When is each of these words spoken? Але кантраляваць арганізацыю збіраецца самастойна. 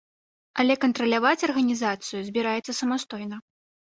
Але 0.61 0.77
кантраляваць 0.85 1.43
арганізацыю 1.49 2.19
збіраецца 2.29 2.75
самастойна. 2.81 3.37